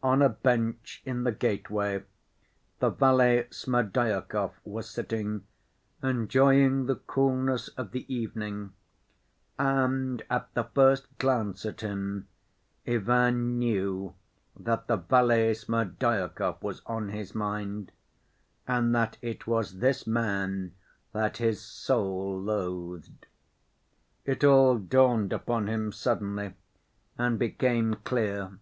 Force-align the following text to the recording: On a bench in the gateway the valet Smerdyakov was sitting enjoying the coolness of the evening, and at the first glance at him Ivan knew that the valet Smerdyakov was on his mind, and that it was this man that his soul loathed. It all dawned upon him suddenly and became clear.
On 0.00 0.22
a 0.22 0.28
bench 0.28 1.02
in 1.04 1.24
the 1.24 1.32
gateway 1.32 2.04
the 2.78 2.88
valet 2.88 3.48
Smerdyakov 3.50 4.52
was 4.64 4.88
sitting 4.88 5.44
enjoying 6.04 6.86
the 6.86 6.94
coolness 6.94 7.66
of 7.76 7.90
the 7.90 8.06
evening, 8.06 8.74
and 9.58 10.22
at 10.30 10.54
the 10.54 10.62
first 10.62 11.18
glance 11.18 11.66
at 11.66 11.80
him 11.80 12.28
Ivan 12.86 13.58
knew 13.58 14.14
that 14.56 14.86
the 14.86 14.96
valet 14.98 15.52
Smerdyakov 15.54 16.62
was 16.62 16.80
on 16.86 17.08
his 17.08 17.34
mind, 17.34 17.90
and 18.68 18.94
that 18.94 19.18
it 19.20 19.48
was 19.48 19.80
this 19.80 20.06
man 20.06 20.76
that 21.12 21.38
his 21.38 21.60
soul 21.60 22.40
loathed. 22.40 23.26
It 24.24 24.44
all 24.44 24.78
dawned 24.78 25.32
upon 25.32 25.66
him 25.66 25.90
suddenly 25.90 26.54
and 27.18 27.36
became 27.36 27.94
clear. 28.04 28.60